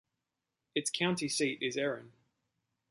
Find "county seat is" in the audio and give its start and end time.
0.89-1.77